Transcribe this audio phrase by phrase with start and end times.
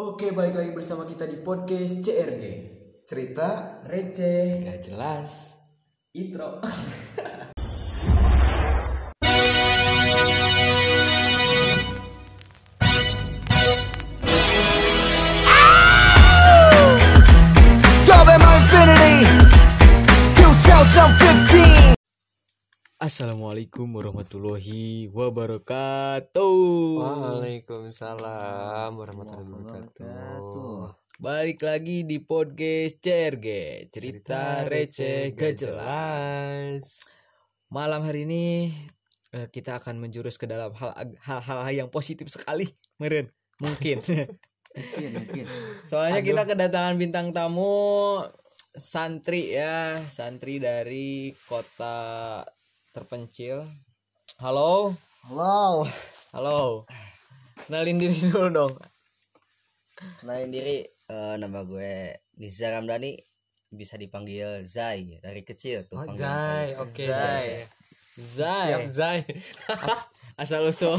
[0.00, 2.44] Oke, balik lagi bersama kita di podcast CRG.
[3.04, 5.60] cerita Receh, Gak jelas.
[6.16, 6.56] intro.
[23.10, 26.62] Assalamualaikum warahmatullahi wabarakatuh.
[27.02, 30.94] Waalaikumsalam warahmatullahi wabarakatuh.
[31.18, 33.46] Balik lagi di podcast CRG
[33.90, 37.02] Cerita receh gak jelas.
[37.66, 38.70] Malam hari ini
[39.34, 42.70] eh, kita akan menjurus ke dalam hal hal-hal yang positif sekali,
[43.02, 43.34] meren.
[43.58, 44.06] Mungkin.
[44.78, 45.44] mungkin mungkin
[45.82, 48.22] Soalnya kita kedatangan bintang tamu
[48.78, 52.46] santri ya, santri dari kota
[52.90, 53.62] terpencil.
[54.36, 54.90] Halo,
[55.28, 55.86] halo
[56.32, 56.60] halo.
[57.62, 58.74] Kenalin diri dulu dong.
[60.18, 61.94] Kenalin diri, eh, nama gue
[62.34, 63.14] Niza Ramdhani
[63.70, 67.04] bisa dipanggil Zai dari kecil tuh Oh, Zai, oke.
[67.04, 67.68] Zai.
[68.18, 68.68] Zai.
[68.74, 69.18] Siap Zai.
[70.34, 70.96] Asal usul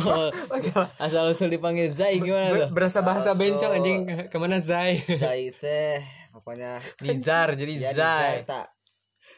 [1.04, 2.70] asal usul dipanggil Zai gimana tuh?
[2.72, 3.42] berasa bahasa Langsung.
[3.58, 5.02] bencong anjing ke mana Zai?
[5.02, 6.00] Zai teh
[6.32, 8.46] pokoknya Nizar jadi ya Zai.
[8.46, 8.70] tak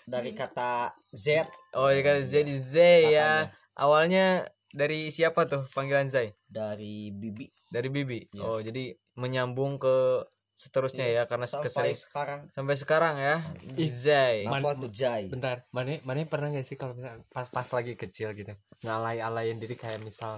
[0.08, 2.76] dari kata Z Oh, jadi jadi Z
[3.10, 3.50] ya.
[3.74, 6.34] Awalnya dari siapa tuh panggilan Zai?
[6.46, 8.38] dari Bibi Dari Bibi.
[8.38, 8.42] Iya.
[8.46, 10.22] Oh, jadi menyambung ke
[10.54, 13.42] seterusnya ya karena sampai kesering sekarang sampai sekarang ya.
[13.90, 14.46] Zai.
[14.46, 16.94] apa tuh Zai Bentar, mana mana pernah gak sih kalau
[17.34, 18.54] pas pas lagi kecil gitu
[18.86, 20.38] ngalay-alayin diri kayak misal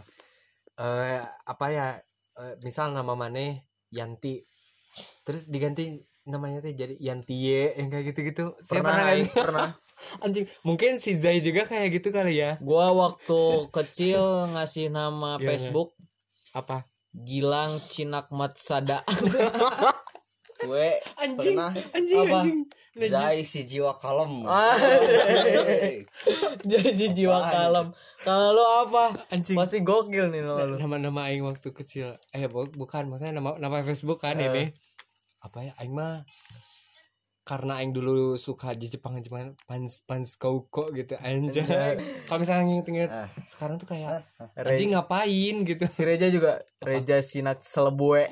[0.80, 2.00] eh apa ya
[2.40, 3.60] eh, misal nama mana
[3.92, 4.40] Yanti
[5.28, 9.38] terus diganti namanya teh jadi Yantie yang kayak gitu-gitu Saya Pernah, Aing, sih?
[9.38, 9.70] pernah.
[10.24, 14.20] anjing mungkin si Zai juga kayak gitu kali ya Gua waktu kecil
[14.52, 15.46] ngasih nama Gimana?
[15.48, 15.94] Facebook
[16.52, 19.06] apa Gilang Cinakmat Sada.
[20.58, 22.40] gue Anjing, pernah anjing Apa?
[22.42, 22.60] anjing
[22.96, 24.80] Zai si jiwa kalem Ah.
[24.80, 26.08] Zai.
[26.64, 27.92] Jadi jiwa kalem.
[28.18, 29.12] Kalau lu apa?
[29.30, 30.76] anjing Pasti gokil nih lo lu.
[30.78, 34.48] nama-nama aing waktu kecil eh bu- bukan maksudnya nama nama Facebook kan Eh.
[34.48, 34.64] ini
[35.46, 36.26] apa ya aing mah
[37.44, 41.94] karena aing dulu suka di Jepang Jepang pans pans koko gitu anjay
[42.26, 43.30] kalau misalnya inget-inget Ah.
[43.46, 44.26] sekarang tuh kayak
[44.56, 48.26] Re- anjing ngapain gitu si Reja juga Reja Sinak Selebue.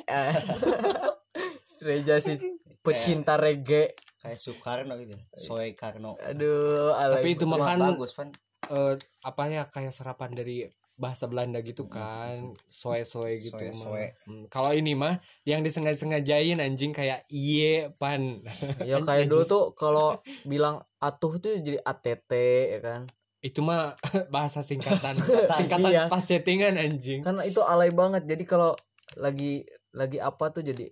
[1.79, 2.39] Reja si
[2.79, 3.93] pecinta reggae.
[4.17, 7.19] kayak Soekarno gitu Soe Karno Aduh, alay.
[7.19, 8.31] tapi itu makan bagus kan
[8.65, 10.63] eh, apa ya kayak serapan dari
[10.93, 14.05] bahasa Belanda gitu kan soe soe gitu Soe, soe.
[14.23, 18.45] Hmm, kalau ini mah yang disengaja-sengajain anjing kayak iye pan
[18.85, 22.31] ya kayak dulu tuh kalau bilang atuh tuh jadi ATT
[22.69, 23.01] ya kan.
[23.39, 23.97] itu mah
[24.33, 25.17] bahasa singkatan
[25.51, 26.03] singkatan Iya.
[26.07, 28.23] pas chattingan anjing Karena itu alay banget.
[28.23, 28.71] Jadi kalau
[29.19, 30.87] lagi lagi apa tuh jadi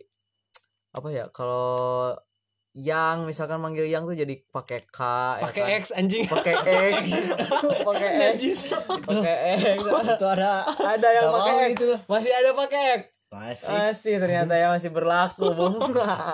[0.91, 1.25] apa ya?
[1.31, 2.11] Kalau
[2.71, 4.99] yang misalkan manggil yang tuh jadi pakai K
[5.39, 5.79] ya pakai kan?
[5.83, 6.23] X anjing.
[6.23, 6.55] Pakai
[6.95, 7.03] X.
[7.87, 8.39] Pakai X.
[8.87, 9.35] Pakai
[9.75, 9.79] X.
[9.83, 11.71] Itu ada ada yang pakai X.
[11.75, 11.95] itu.
[12.07, 13.01] masih ada pakai X?
[13.31, 13.71] Masih.
[13.75, 15.79] Masih ternyata ya masih berlaku bung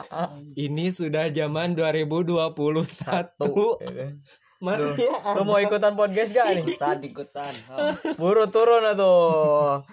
[0.65, 2.53] ini sudah zaman 2021
[2.85, 3.81] satu.
[3.81, 4.13] Ya kan?
[4.57, 4.97] masih
[5.37, 6.77] lu mau ikutan podcast gak nih?
[6.81, 7.53] Tadi ikutan.
[7.69, 7.93] Oh.
[8.17, 9.85] buru turun atuh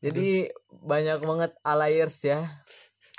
[0.00, 0.48] jadi
[0.80, 2.40] banyak banget alayers ya.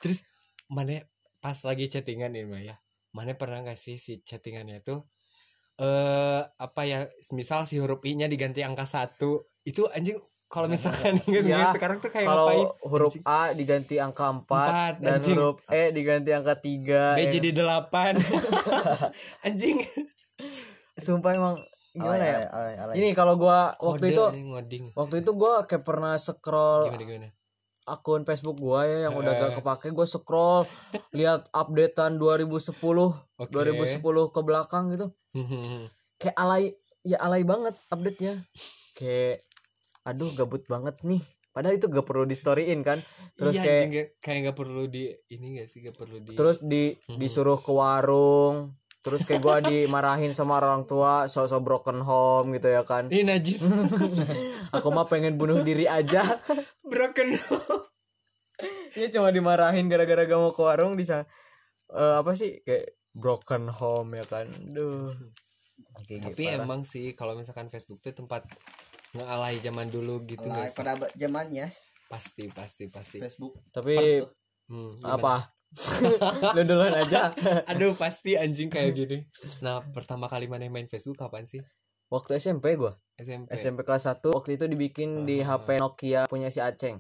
[0.02, 0.26] Terus
[0.66, 1.06] mana
[1.42, 2.76] pas lagi chattingan ini mah ya.
[3.12, 5.04] Mana pernah gak sih si chattingannya tuh
[5.76, 10.14] eh apa ya misal si huruf i nya diganti angka satu itu anjing
[10.46, 12.60] kalau misalkan inget Iya, sekarang tuh kayak ngapain?
[12.60, 13.26] kalau huruf anjing.
[13.26, 15.34] A diganti angka 4 Empat, dan anjing.
[15.34, 18.14] huruf E diganti angka 3 B jadi delapan.
[19.48, 19.80] Anjing.
[20.96, 21.56] Sumpah emang
[21.92, 22.40] gimana ya?
[22.48, 22.96] alay, alay.
[22.96, 24.86] ini kalau gua waktu Kode, itu anjing, ngoding.
[24.94, 27.30] waktu itu gua kayak pernah scroll gimana gimana
[27.84, 29.56] akun Facebook gua ya yang udah gak Eh.
[29.58, 30.64] kepake gua scroll
[31.18, 32.74] lihat updatean 2010
[33.36, 33.50] Oke.
[33.50, 35.08] 2010 ke belakang gitu
[36.22, 38.46] kayak alay ya alay banget update-nya
[38.94, 39.42] kayak
[40.02, 43.02] aduh gabut banget nih padahal itu gak perlu di storyin kan
[43.34, 46.58] terus Iya, kayak nggak- kayak nggak perlu di ini gak sih gak perlu di terus
[46.60, 47.18] di Mhm.
[47.18, 48.72] disuruh ke warung
[49.02, 53.10] terus kayak gua dimarahin sama orang tua sosok broken home gitu ya kan.
[53.10, 53.66] Ini najis.
[54.78, 56.22] Aku mah pengen bunuh diri aja.
[56.86, 57.34] Broken
[58.94, 61.26] Iya cuma dimarahin gara-gara gak mau ke warung bisa
[61.90, 62.62] eh, apa sih?
[62.62, 64.46] Kayak broken home ya kan.
[64.70, 65.10] Duh.
[66.06, 66.62] Kayak tapi parah.
[66.62, 68.46] emang sih kalau misalkan Facebook tuh tempat
[69.18, 71.68] ngealay zaman dulu gitu Alay pada zamannya.
[72.06, 73.18] Pasti pasti pasti.
[73.18, 73.58] Facebook.
[73.74, 74.22] Tapi
[74.72, 75.20] Hmm, gimana?
[75.20, 75.36] apa
[76.56, 77.32] lu duluan aja.
[77.72, 79.18] Aduh pasti anjing kayak gini.
[79.64, 81.64] Nah pertama kali mana main Facebook kapan sih?
[82.12, 83.00] Waktu SMP gua.
[83.16, 85.56] SMP SMP kelas 1 waktu itu dibikin di Ah.
[85.56, 87.00] HP Nokia punya si Aceng.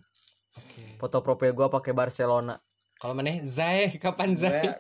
[0.51, 0.83] Oke.
[0.99, 2.55] foto profil gua pakai Barcelona.
[2.95, 3.33] Kalau mana?
[3.41, 4.77] Zai kapan gue Zai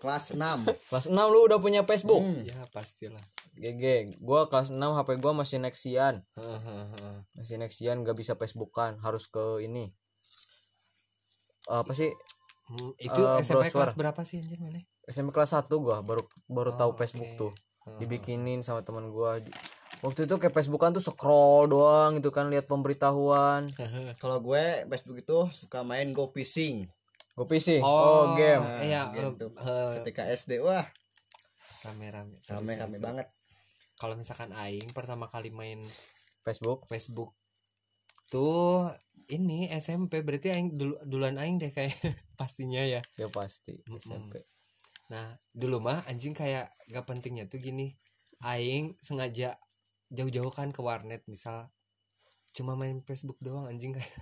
[0.00, 0.40] kelas 6
[0.88, 2.24] kelas 6 lu udah punya Facebook?
[2.24, 2.42] Hmm.
[2.42, 3.20] ya pastilah.
[3.54, 6.22] GG gua kelas 6 HP gua masih Nexian.
[7.36, 8.98] Masih Nexian gak bisa Facebookan.
[8.98, 9.90] Harus ke ini.
[11.68, 12.08] Apa sih
[12.68, 13.72] Hmm, itu Eh, SMP browser.
[13.74, 17.38] kelas berapa sih anjir mana SMP kelas 1 gua baru baru tahu Oh, Facebook oke.
[17.38, 17.98] tuh Heeh.
[17.98, 19.40] dibikinin sama teman gua
[19.98, 23.66] waktu itu kayak Facebookan tuh scroll doang gitu kan lihat pemberitahuan
[24.22, 26.86] kalau gue Facebook itu suka main go fishing
[27.32, 29.50] gue PC oh, game Nah, iya game eh, tuh.
[29.54, 30.86] eh, ketika SD wah
[31.80, 33.04] rame-rame Seru, rame seru, rame seru.
[33.04, 33.26] banget
[33.96, 35.82] kalau misalkan aing pertama kali main
[36.42, 37.34] Facebook Facebook
[38.28, 38.86] tuh
[39.28, 41.92] ini SMP berarti aing dulu duluan aing deh kayak
[42.40, 43.00] pastinya ya.
[43.14, 43.98] Ya pasti Mm-mm.
[43.98, 44.44] SMP
[45.08, 47.96] nah dulu mah anjing kayak gak pentingnya tuh gini.
[48.38, 49.56] Aing sengaja
[50.08, 51.72] jauh-jauh kan ke warnet misal
[52.50, 54.12] cuma main Facebook doang anjing kayak.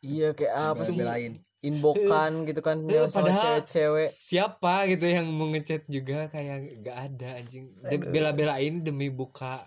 [0.00, 1.00] Iya kayak apa sih?
[1.00, 1.32] lain
[1.62, 4.10] inbokan gitu kan Eh, ya, sama padahal- cewek-cewek.
[4.10, 7.70] siapa gitu yang mau ngechat juga kayak gak ada anjing.
[8.04, 9.62] Bela-belain demi buka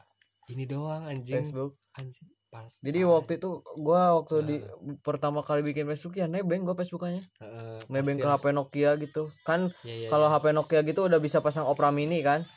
[0.47, 1.39] ini doang anjing.
[1.41, 1.79] Facebook.
[1.95, 4.96] Anjing Pal- jadi waktu itu gua waktu di Nah.
[5.02, 8.24] pertama kali bikin Facebook ya nebeng gua Facebookannya Heeh, nebeng ke.
[8.24, 10.34] HP Nokia gitu kan Ya, ya, kalau ya.
[10.34, 12.48] HP Nokia gitu udah bisa pasang Opera Mini kan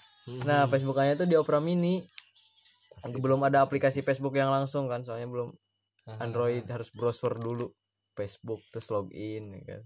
[0.42, 0.70] nah Mhm.
[0.70, 2.04] Facebookannya tuh di Opera Mini
[2.90, 5.50] Pasti, belum ada aplikasi Facebook yang langsung kan soalnya belum
[6.04, 6.20] Hahaha.
[6.20, 7.70] Android harus browser dulu
[8.12, 9.82] Facebook terus login ya kan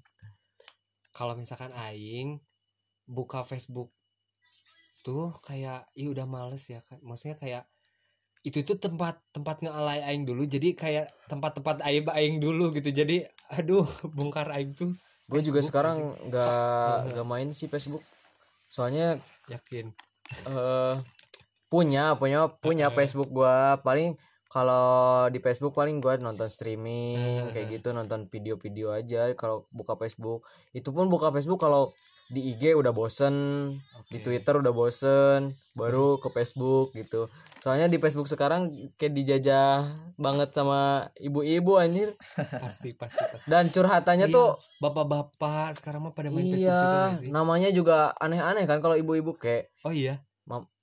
[1.11, 2.41] kalau misalkan aing
[3.05, 3.93] buka Facebook
[5.03, 7.65] tuh kayak ih udah males ya kan maksudnya kayak
[8.43, 12.91] itu tuh tempat tempat ngealay aing dulu jadi kayak tempat-tempat aib aing dulu gitu.
[12.91, 13.23] Jadi
[13.55, 13.87] aduh
[14.19, 14.91] bongkar aib tuh.
[15.31, 18.03] Gue juga sekarang nggak nggak main sih Facebook.
[18.67, 19.17] Soalnya
[19.47, 19.94] yakin.
[20.49, 20.97] eh
[21.71, 22.87] punya punya punya.
[22.91, 23.79] Facebook gua.
[23.81, 24.19] Paling
[24.50, 30.44] kalau di Facebook paling gua nonton streaming kayak gitu nonton video-video aja kalau buka Facebook.
[30.75, 31.94] Itu pun buka Facebook kalau
[32.32, 33.34] di IG udah bosen
[34.08, 34.25] di Oke.
[34.25, 37.29] Twitter udah bosen baru ke Facebook gitu
[37.61, 39.87] soalnya di Facebook sekarang kayak dijajah
[40.19, 42.17] banget sama ibu-ibu anjir
[42.64, 44.49] pasti pasti pasti dan curhatannya Iya, tuh
[44.81, 47.29] bapak-bapak sekarang mah pada main Facebook juga iya sih?
[47.31, 50.19] namanya juga aneh-aneh kan kalau ibu-ibu kayak oh iya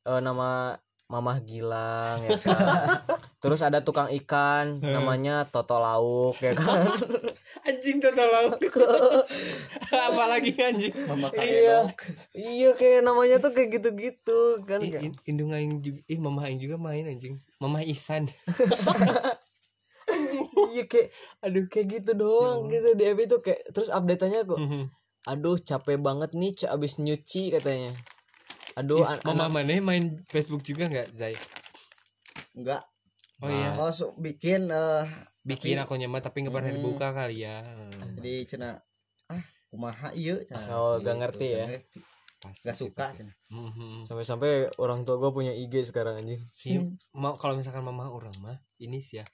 [0.05, 0.77] eh, nama
[1.09, 2.53] Mamah Gilang ya kan.
[3.41, 6.85] Terus ada tukang ikan namanya Toto Lauk ya kan.
[7.69, 8.57] anjing total lauk.
[10.09, 10.93] Apalagi anjing?
[11.05, 11.85] Mama iya.
[12.31, 14.81] Iya kayak namanya tuh kayak gitu-gitu kan.
[14.81, 17.37] In- indung aing juga ih mama aing juga main anjing.
[17.57, 18.25] Mama Isan
[20.69, 21.65] iya kayak aduh.
[21.67, 22.87] kayak gitu doang Ya gitu.
[22.95, 24.83] Di FB tuh kayak terus update-nya kok Mhm.
[25.27, 27.93] aduh capek banget nih abis nyuci katanya.
[28.73, 31.35] Aduh an- mama anak- mana main Facebook juga nggak Zai?
[32.55, 32.81] Enggak
[33.39, 33.75] oh iya.
[33.75, 35.05] Langsung bikin eh
[35.41, 36.77] bikin tapi- akunnya mah tapi nggak pernah Hmm.
[36.77, 37.63] dibuka kali ya
[38.15, 38.69] jadi cina
[39.27, 40.65] ah kumaha iya cenah.
[40.71, 41.57] Oh, gak Gitu, ngerti ya.
[41.59, 41.99] gak ngerti.
[42.39, 43.17] Pasti gak sih, suka pasti.
[43.19, 43.35] cenah.
[43.49, 43.93] Mhm.
[44.05, 46.41] sampai-sampai orang tua gua punya IG sekarang anjing.
[46.51, 46.79] si
[47.13, 49.25] mau kalau misalkan mama orang mah ini sih ya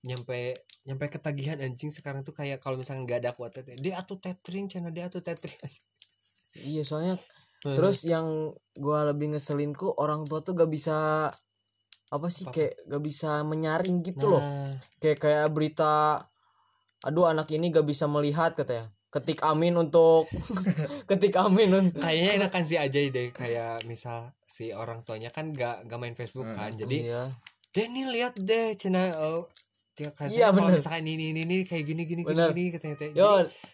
[0.00, 4.16] nyampe nyampe ketagihan anjing sekarang tuh kayak kalau misalkan nggak ada kuat teh dia atuh
[4.16, 5.56] tethering channel dia atuh tethering
[6.56, 7.14] Iya soalnya
[7.60, 8.26] Terus yang
[8.74, 11.28] gua lebih ngeselin ku orang tua tuh gak bisa
[12.10, 12.54] apa sih Apa?
[12.58, 14.42] kayak gak bisa menyaring gitu loh.
[14.42, 16.26] Nah, Kayak kayak berita
[17.00, 18.90] aduh anak ini gak bisa melihat katanya.
[19.10, 20.26] Ketik amin untuk
[21.10, 25.86] ketik amin untuk kayaknya enakan si aja deh kayak misal si orang tuanya kan nggak
[25.86, 27.22] nggak main Facebook kan jadi iya.
[27.74, 29.14] deh nih lihat deh cina
[30.00, 32.56] oh, dia katanya Iya, kalau misalkan ini ini ini kayak gini gini gini, Bener.
[32.56, 33.10] gini katanya teh.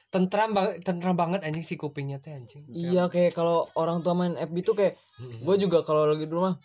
[0.07, 2.67] Tentram banget tentram banget anjing si kupingnya teh anjing.
[2.67, 6.61] Iya kayak kalau orang tua main FB tuh kayak gue juga kalau lagi di rumah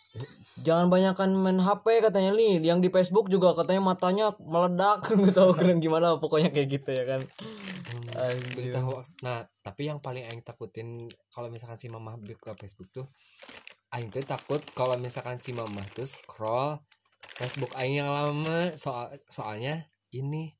[0.59, 5.55] jangan banyakkan main HP katanya nih yang di Facebook juga katanya matanya meledak nggak tahu
[5.55, 7.21] keren gimana pokoknya kayak gitu ya kan.
[7.21, 8.51] Hmm, Anjir.
[8.55, 9.13] berita hoax.
[9.23, 13.07] Nah, tapi yang paling aing takutin kalau misalkan si mamah buka Facebook tuh
[13.91, 16.79] aing tuh takut kalau misalkan si mamah tuh scroll
[17.21, 20.53] Facebook aing yang lama soal soalnya ini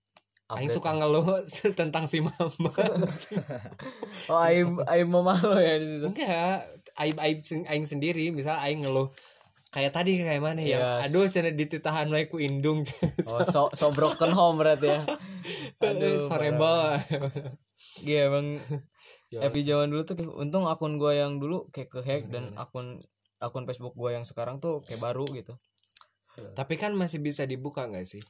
[0.51, 1.47] aing suka ngeluh
[1.79, 2.71] tentang si mama.
[4.31, 6.67] oh aib aib mama lo ya di situ Enggak,
[6.99, 7.37] aib aib
[7.71, 9.07] aing sendiri, misal aing ngeluh
[9.71, 10.99] kayak tadi kayak mana ya?
[10.99, 10.99] Yes.
[11.07, 12.83] Aduh, cina dititahan wae ku indung.
[13.31, 15.01] Oh, so, so broken home berarti ya.
[15.79, 16.99] Aduh, banget.
[18.03, 18.59] Iya emang
[19.31, 19.47] Ya.
[19.47, 22.67] Epi zaman dulu tuh untung akun gua yang dulu kayak kehack dan Gimana?
[22.67, 22.99] akun
[23.39, 25.55] akun Facebook gua yang sekarang tuh kayak baru gitu.
[26.57, 28.23] Tapi kan masih bisa dibuka nggak sih?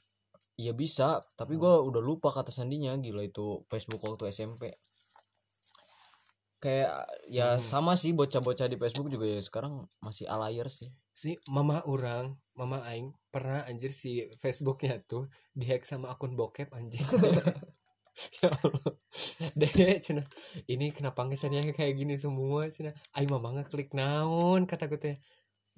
[0.62, 4.63] Iya bisa, tapi gua udah lupa kata sandinya gila itu Facebook waktu SMP.
[6.62, 7.63] Kayak ya Hmm.
[7.72, 9.74] sama sih bocah-bocah di Facebook juga ya sekarang
[10.05, 10.89] masih alayer sih.
[11.10, 15.25] Si mama orang, mama aing pernah anjir si Facebooknya tuh
[15.58, 17.01] dihack sama akun bokep anjing.
[18.43, 18.93] ya Allah
[19.60, 20.22] deh cina
[20.67, 25.15] ini kenapa ngesannya kayak gini semua cina ayo mama ngeklik naon kata gue teh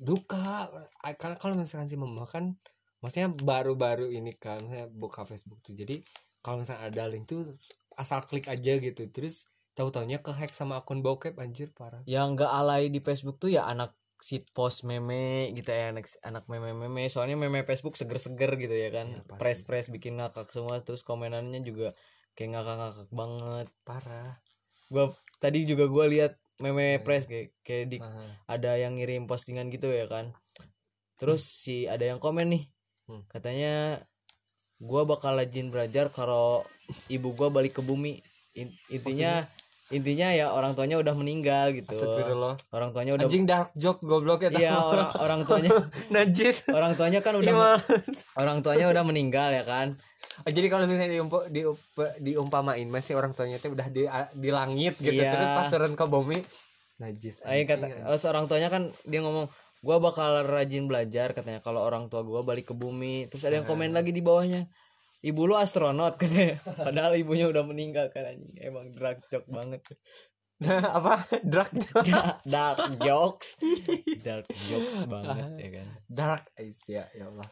[0.03, 0.67] duka.
[0.99, 2.59] Ay, kalau misalkan si mama kan
[2.99, 5.75] maksudnya baru-baru ini kan saya buka Facebook tuh.
[5.75, 6.03] Jadi
[6.43, 7.55] kalau misalnya ada link tuh
[7.95, 9.07] asal klik aja gitu.
[9.07, 12.03] Terus tahu taunya kehack sama akun bokep anjir parah.
[12.03, 16.47] Yang nggak alay di Facebook tuh ya anak sit post meme gitu ya anak anak
[16.47, 19.23] meme meme soalnya meme Facebook seger-seger gitu ya kan.
[19.23, 19.39] Pasti.
[19.39, 20.83] press press bikin ngakak semua.
[20.83, 21.95] Terus komenannya juga
[22.35, 23.67] kayak ngakak-ngakak banget.
[23.83, 24.39] Parah.
[24.87, 27.97] Gua tadi juga gua lihat meme press kayak kayak di
[28.45, 30.33] ada yang ngirim postingan gitu ya kan.
[31.15, 32.63] Terus si ada yang komen nih
[33.03, 33.19] Hmm.
[33.27, 33.99] katanya
[34.77, 36.63] gua bakal rajin belajar kalau
[37.07, 38.23] ibu gua balik ke bumi.
[38.53, 39.43] In- intinya
[39.89, 41.93] intinya ya orang tuanya udah meninggal gitu.
[42.69, 45.69] Orang tuanya udah anjing dark joke goblok ya iya orang orang tuanya
[46.15, 46.63] najis.
[46.65, 47.71] Orang tuanya kan udah Iya,
[48.35, 49.99] orang tuanya udah meninggal ya kan
[50.39, 54.97] Oh, jadi kalau misalnya diumpa, diup- diumpamain masih orang tuanya tuh udah di di langit
[54.97, 55.29] gitu Iya.
[55.29, 56.37] terus pas turun ke bumi
[56.95, 59.45] najis Ayo kata oh, seorang tuanya kan dia ngomong
[59.79, 61.59] gua bakal rajin belajar katanya.
[61.59, 64.65] Kalau orang tua gua balik ke bumi terus ada yang komen lagi di bawahnya
[65.19, 66.55] ibu lu astronot katanya.
[66.59, 68.55] Padahal ibunya udah meninggal kan anjing.
[68.57, 69.81] Emang drag joke banget.
[70.59, 71.19] Nah apa?
[71.41, 72.07] Dark joke?
[72.09, 73.47] Da- dark jokes.
[74.19, 75.87] Dark jokes banget ya kan?
[76.07, 77.49] Dark eyes ya ya Allah.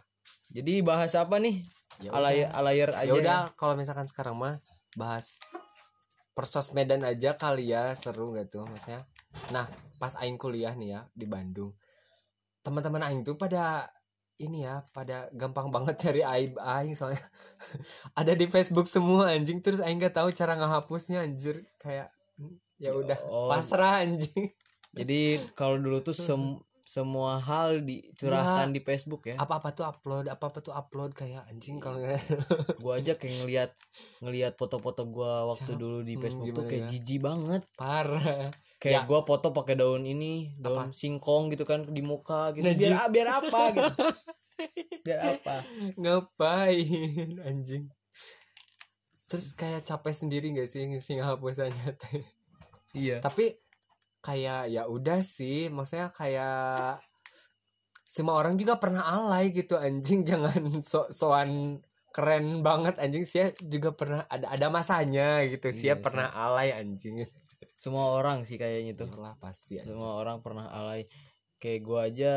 [0.47, 1.63] Jadi bahas apa nih
[1.99, 4.63] Ya alay alayer aja ya udah kalau misalkan sekarang mah
[4.95, 5.35] bahas
[6.31, 9.03] persos Medan aja kali ya seru gak tuh maksudnya?
[9.51, 9.67] Nah
[9.99, 11.75] pas aing kuliah nih ya di Bandung
[12.61, 13.89] teman-teman aing tuh pada
[14.41, 17.21] ini ya pada gampang banget cari aib aing soalnya.
[18.19, 19.61] Ada di Facebook semua anjing.
[19.61, 21.61] Terus aing gak tahu cara ngehapusnya anjir.
[21.77, 22.09] Kayak
[22.41, 23.49] hmm, ya udah oh.
[23.49, 24.49] pasrah anjing.
[24.91, 28.73] Jadi kalau dulu tuh sem- semua hal dicurahkan Iya.
[28.73, 29.35] di Facebook ya.
[29.35, 32.01] Apa-apa tuh upload apa-apa tuh upload kayak anjing kalau
[32.81, 33.71] gua aja kayak ngelihat
[34.19, 35.77] ngelihat foto-foto gua waktu Cak.
[35.77, 37.61] dulu di Hmm, Facebook tuh gimana, kayak jijik banget.
[37.73, 38.49] Parah.
[38.77, 39.07] Kayak Ya.
[39.07, 40.91] gua foto pakai daun ini daun Apa?
[40.91, 42.65] singkong gitu kan di muka gitu.
[42.65, 42.81] Najis.
[42.81, 43.91] biar biar apa gitu.
[45.01, 45.65] Biar apa?
[45.95, 47.89] Ngapain anjing?
[49.25, 52.21] Terus kayak capek sendiri gak sih ngisi nghapusannya teh
[52.93, 53.17] iya.
[53.17, 53.55] Tapi
[54.21, 57.01] kayak ya udah sih maksudnya kayak
[58.11, 60.21] semua orang juga pernah alay gitu anjing.
[60.29, 63.23] Jangan so soan keren banget anjing.
[63.23, 65.71] Sih juga pernah ada ada masanya gitu.
[65.71, 66.03] Sih Iya sih.
[66.03, 67.23] pernah alay anjing.
[67.81, 69.09] Semua orang sih kayaknya tuh.
[69.17, 69.97] Lah pasti anjing.
[69.97, 71.09] semua orang pernah alay.
[71.57, 72.33] Kayak gua aja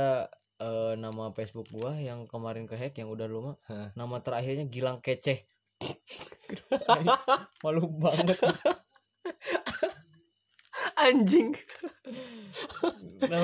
[0.56, 3.52] eh, nama Facebook gua yang kemarin kehack yang udah lama
[3.92, 5.44] nama terakhirnya Gilang Keceh.
[7.64, 8.40] Malu banget
[11.04, 11.52] anjing.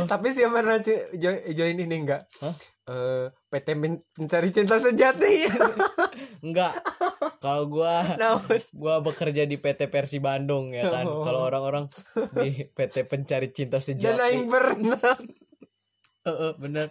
[0.07, 2.25] Tapi siapa pernah ci- jo- join ini enggak?
[2.41, 2.55] Hah?
[2.91, 5.47] Eh, PT Men- pencari cinta sejati.
[6.47, 6.73] Enggak.
[7.39, 8.61] Kalau gua Naon?
[8.73, 11.05] gua bekerja di PT Persi Bandung ya kan?
[11.05, 11.21] Oh.
[11.23, 11.87] kalau orang-orang
[12.41, 15.17] di PT Pencari Cinta dan Sejati aing pernah
[16.21, 16.89] Heeh, bener.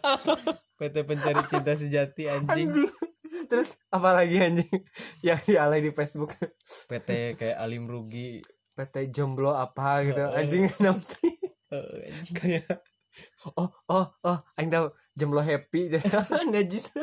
[0.78, 2.70] PT Pencari Cinta Sejati anjing.
[2.74, 2.90] Anjing.
[3.50, 4.70] Terus apa lagi anjing?
[5.22, 6.34] Yang dialay di Facebook.
[6.86, 8.42] PT kayak Alim Rugi
[8.80, 10.24] PT jomblo apa gitu.
[10.24, 10.72] Oh, anjing
[11.12, 11.36] sih
[11.68, 12.36] Heeh, anjing.
[12.40, 12.80] kayak
[13.60, 14.88] oh oh oh aing tahu
[15.20, 15.92] jomblo happy.
[16.56, 16.96] Najis.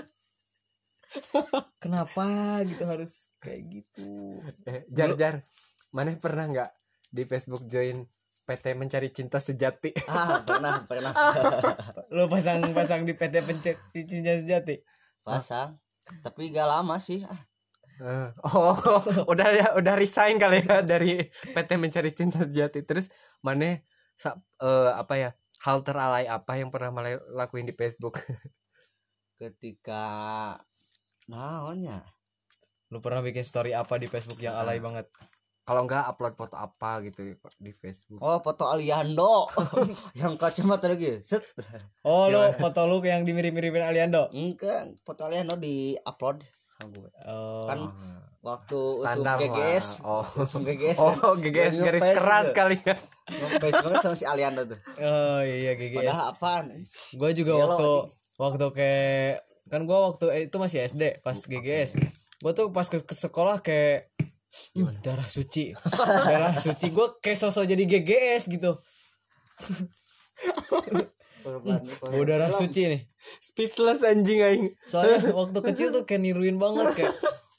[1.76, 2.24] Kenapa
[2.64, 4.40] gitu harus kayak gitu?
[4.64, 5.44] Eh, jar jar
[5.92, 6.70] mana pernah nggak
[7.12, 8.08] di Facebook join
[8.46, 9.92] PT mencari cinta sejati?
[10.08, 11.12] Ah pernah pernah.
[12.08, 14.78] Lo pasang-pasang di PT Pencari Cinta Sejati?
[15.26, 15.74] Pasang.
[16.22, 17.26] Tapi gak lama sih.
[17.26, 17.42] Ah
[17.96, 18.76] Eh, oh
[19.32, 21.24] udah ya udah resign kali ya dari
[21.54, 22.84] PT mencari cinta sejati.
[22.84, 23.08] Terus
[23.40, 23.80] mana
[24.16, 25.30] sa- eh, apa ya
[25.64, 28.20] hal teralay apa yang pernah Male lakuin di Facebook?
[29.40, 30.02] Ketika
[31.28, 32.04] naonnya?
[32.92, 35.08] Lo pernah bikin story apa di Facebook yang alay banget?
[35.66, 38.22] kalau enggak upload foto apa gitu di Facebook.
[38.22, 39.50] Oh foto Aliando.
[40.22, 41.42] Yang kacamata lagi set.
[42.06, 44.30] Oh lo foto lo yang dimirip-miripin Aliando?
[44.30, 46.46] Enggak foto Aliando di upload
[47.26, 47.66] oh.
[47.66, 47.78] Kan
[48.46, 50.26] waktu usum standar GGS lah oh.
[50.38, 52.58] usum GGS oh GGS Gua garis keras gitu.
[52.58, 52.94] kali ya.
[53.26, 54.78] Ngefans banget sama si Aliando tuh.
[55.02, 56.64] Oh iya GGS padahal apaan?
[57.10, 58.38] Gue juga Gelo, waktu anjing.
[58.38, 59.32] waktu kayak
[59.66, 61.90] kan gue waktu eh, itu masih SD pas GGS
[62.38, 64.14] gue tuh pas ke, ke sekolah kayak
[64.78, 65.74] "Hmm, darah suci
[66.30, 66.94] darah suci.
[66.94, 68.78] Gue kayak sosok jadi GGS gitu
[71.46, 73.00] bawa darah suci nih.
[73.42, 74.66] Speechless anjing aing.
[74.82, 77.14] Soalnya waktu kecil tuh kayak niruin banget kayak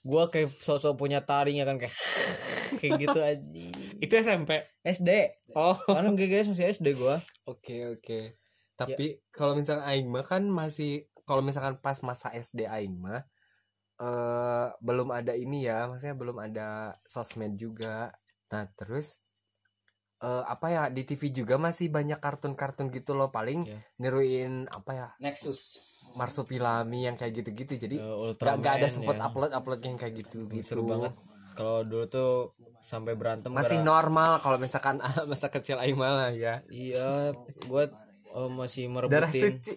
[0.07, 1.91] gue kayak sosok punya taring ya kan kayak
[2.79, 3.65] kayak gitu aja
[3.99, 5.09] itu SMP SD
[5.51, 5.75] oh.
[5.83, 8.39] Karena GGS masih SD gue Oke oke.
[8.77, 13.25] Tapi kalau misalkan aing mah kan masih kalau misalkan pas masa SD aing mah
[13.97, 18.13] eh belum ada ini ya maksudnya belum ada sosmed juga.
[18.53, 19.19] Nah terus
[20.17, 23.29] eh apa ya di TV juga masih banyak kartun-kartun gitu loh.
[23.29, 23.79] Paling Iya.
[23.97, 25.81] niruin apa ya Nexus.
[26.11, 27.77] Marsupilami yang kayak gitu-gitu.
[27.77, 29.23] Jadi Eh, nggak nggak ada sempet ya.
[29.23, 31.13] upload upload yang kayak gitu gitu seru banget.
[31.53, 32.31] Kalau dulu tuh
[32.79, 34.97] sampai berantem masih gara- normal kalau misalkan
[35.29, 36.65] masa kecil aing malah ya.
[36.67, 37.83] Iya gue
[38.49, 39.73] masih darah merebutin suci.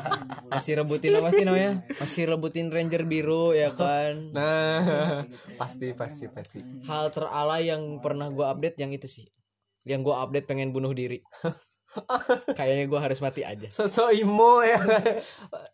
[0.50, 1.84] Masih rebutin apa sih namanya?
[1.94, 4.32] Masih rebutin ranger biru ya kan?
[4.32, 5.22] Nah
[5.60, 6.58] pasti pasti pasti.
[6.84, 9.28] Hal teralay yang pernah gue update yang itu sih
[9.82, 11.20] yang gue update pengen bunuh diri.
[12.56, 13.66] Kayaknya gue harus mati aja.
[13.66, 14.78] Sosok imo ya.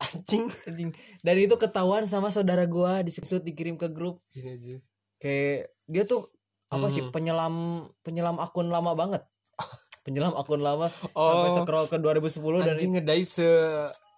[0.01, 0.49] Anjing.
[0.65, 0.91] Anjing.
[1.21, 4.25] dan itu ketahuan sama saudara gue disebut dikirim ke grup.
[4.33, 4.81] Aja.
[5.17, 6.29] kayak dia tuh
[6.67, 7.09] apa sih Hmm.
[7.11, 7.55] penyelam
[8.01, 9.25] penyelam akun lama banget.
[10.03, 11.57] Penyelam akun lama sampai Oh.
[11.57, 13.49] scroll ke 2010 dan ngedive se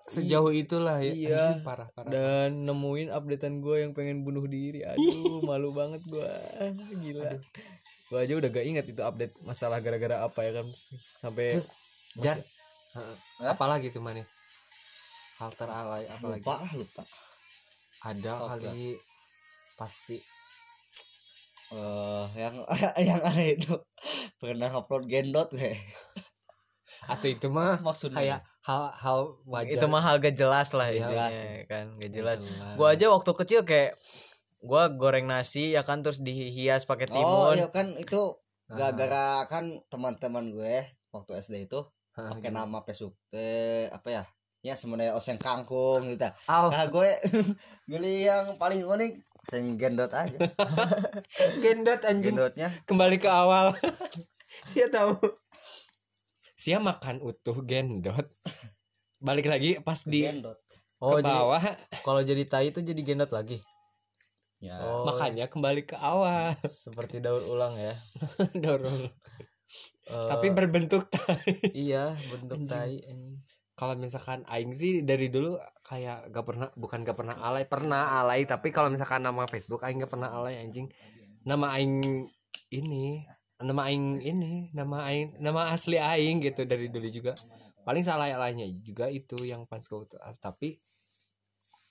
[0.09, 1.13] sejauh itulah ya.
[1.13, 1.35] Iya.
[1.35, 4.81] Anjing, parah parah dan nemuin updatean gue yang pengen bunuh diri.
[4.83, 6.31] Aduh malu banget gue
[6.99, 7.37] gila
[8.09, 10.67] gue aja udah gak inget itu update masalah gara-gara apa ya kan
[11.21, 11.69] sampai Terus,
[12.17, 12.41] Jar
[12.97, 13.17] Heeh.
[13.45, 14.25] apalagi tuh mana
[15.39, 17.03] hal teralay apalagi lupa lupa.
[18.03, 18.49] Ada Oke.
[18.65, 18.95] kali
[19.79, 20.19] pasti.
[21.69, 22.55] Eh yang
[23.13, 23.75] yang aneh itu
[24.41, 25.77] pernah upload gendot gue
[27.07, 28.19] atau itu mah maksudnya?
[28.19, 29.79] kayak hal-hal wajar.
[29.79, 31.37] Itu mah hal gak jelas lah intinya, jelas.
[31.71, 31.87] kan?
[31.97, 32.39] Gak jelas.
[32.43, 32.75] Jelas.
[32.75, 33.93] gue aja waktu kecil kayak
[34.59, 37.55] gue goreng nasi ya kan terus dihias pakai oh timun.
[37.59, 38.37] iya kan itu
[38.69, 38.77] Ah.
[38.77, 41.81] gara-gara kan teman-teman gue waktu SD itu
[42.13, 44.23] pakai nama Facebook teh apa ya
[44.61, 46.29] ya sebenarnya oseng kangkung gitu.
[46.45, 47.09] Au, nah gue
[47.91, 50.37] milih yang paling unik oseng gendot aja.
[51.65, 52.37] Gendot anjing.
[52.37, 52.69] Gendotnya.
[52.85, 53.73] Kembali ke awal.
[54.75, 55.17] Sia tahu?
[56.59, 58.29] Sia makan utuh gendot?
[59.23, 60.59] Balik lagi pas di gendot.
[61.01, 61.63] oh ke bawah.
[62.05, 63.63] kalau jadi tai itu jadi gendot lagi
[64.59, 64.83] ya.
[64.83, 65.07] Oh.
[65.07, 66.55] Makanya kembali ke awal.
[66.67, 67.95] Seperti daur ulang ya.
[68.65, 69.11] Dorong
[70.09, 71.53] Eh, tapi berbentuk tai.
[71.77, 73.05] iya bentuk tai
[73.77, 78.43] kalau misalkan aing sih dari dulu kayak gak pernah bukan gak pernah alay pernah alay
[78.49, 80.89] tapi kalau misalkan nama Facebook aing gak pernah alay anjing.
[81.45, 82.27] Nama aing
[82.73, 83.23] ini
[83.61, 87.37] nama aing ini nama aing nama asli aing gitu dari dulu juga.
[87.85, 90.05] Paling salah alaynya juga itu yang pas kau
[90.43, 90.81] tapi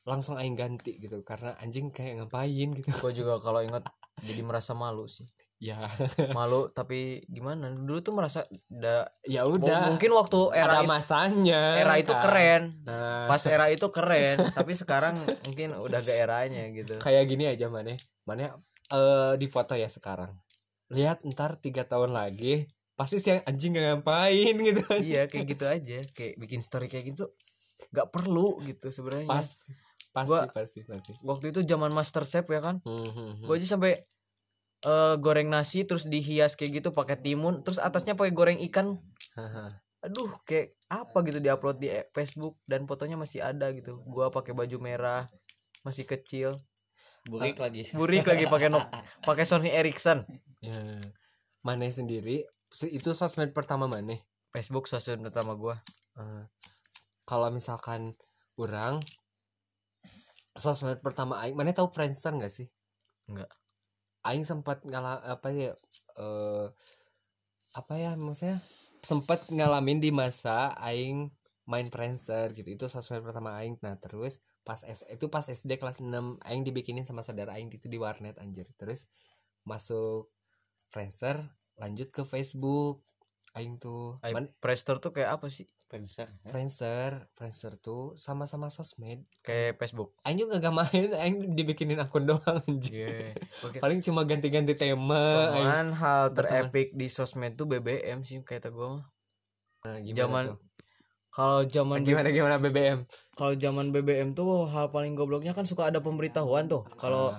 [0.08, 2.88] langsung aing ganti gitu karena anjing kayak ngapain gitu.
[3.04, 3.84] Gue juga kalau ingat
[4.24, 5.28] jadi merasa malu sih.
[5.58, 5.90] Ya.
[6.38, 7.74] Malu tapi gimana?
[7.76, 9.90] Dulu tuh merasa da, ya udah.
[9.90, 12.24] mungkin waktu era ada itu, masanya era itu kan.
[12.24, 12.64] keren.
[12.88, 13.28] Nah.
[13.28, 16.96] Pas era itu keren tapi sekarang mungkin udah gak eranya gitu.
[17.04, 18.56] Kayak gini aja mana mana
[18.94, 20.32] eh di foto ya sekarang.
[20.94, 24.86] Lihat ntar tiga tahun lagi pasti si anjing gak ngapain gitu.
[25.04, 26.00] Iya kayak gitu aja.
[26.16, 27.34] Kayak bikin story kayak gitu
[27.90, 29.26] gak perlu gitu sebenarnya.
[29.26, 29.58] Pas
[30.18, 31.12] pasti Gua- pasti pasti.
[31.22, 32.82] waktu itu zaman master chef ya kan?
[32.82, 33.46] Hmm, hmm, hmm.
[33.46, 33.92] gue aja sampai
[34.80, 38.98] eh, goreng nasi terus dihias kayak gitu pakai timun terus atasnya pakai goreng ikan.
[40.06, 44.02] Aduh kayak apa gitu diupload di e- Facebook dan fotonya masih ada gitu.
[44.04, 45.26] Gua pakai baju merah
[45.82, 46.54] masih kecil.
[47.26, 47.90] Burik lagi.
[47.92, 48.86] Burik lagi pakai nok
[49.28, 50.24] pakai Sony Ericsson.
[50.62, 50.78] Ya
[51.62, 52.46] mana sendiri.
[52.70, 54.16] Se- itu sosmed pertama mana
[54.50, 55.76] Facebook sosmed pertama gua.
[56.16, 56.44] Eh,
[57.24, 58.16] kalau misalkan
[58.56, 59.02] orang
[60.58, 61.56] sosmed pertama aing.
[61.56, 62.68] Mana tahu Friendster nggak sih?
[63.30, 63.50] Nggak.
[64.28, 65.72] aing sempat ngalah apa ya
[66.20, 66.68] eh
[67.78, 68.60] apa ya maksudnya?
[69.00, 71.32] Sempat ngalamin di masa aing
[71.64, 72.68] main Friendster gitu.
[72.76, 73.80] Itu sosmed pertama aing.
[73.80, 77.88] Nah terus pas S itu pas SD kelas 6 aing dibikinin sama saudara aing itu
[77.88, 78.68] di warnet anjir.
[78.76, 79.08] Terus
[79.64, 80.28] masuk
[80.92, 81.40] Friendster
[81.80, 83.04] lanjut ke Facebook.
[83.56, 89.24] Aing tuh Man- Friendster tuh kayak apa sih Friendster Friendster, Friendster tuh sama-sama sosmed.
[89.40, 93.08] kayak Facebook juga gak main, aing dibikinin akun doang anjir.
[93.08, 93.40] Iya.
[93.64, 93.80] Oke.
[93.80, 95.56] Paling cuma ganti-ganti tema.
[95.56, 99.08] Cuman hal terepik di sosmed tuh BBM sih kata mah.
[99.88, 100.60] Nah, gimana Zaman-?
[101.32, 103.06] Kalau zaman Gimana gimana BBM?
[103.38, 106.84] kalau zaman BBM tuh hal paling gobloknya kan suka ada pemberitahuan tuh.
[106.98, 107.32] Kalau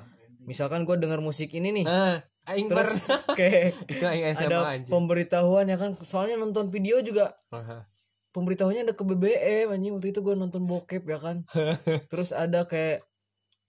[0.46, 5.66] misalkan gua denger musik ini nih, Nah, aing terus kayak itu aing SMA ada pemberitahuan
[5.66, 5.98] ya kan.
[6.00, 7.84] Soalnya nonton video juga Aha.
[8.38, 9.92] Pemberitahuannya ada ke BBM anjing.
[9.98, 11.42] Waktu itu gue nonton bokep ya kan?
[12.12, 13.02] Terus ada kayak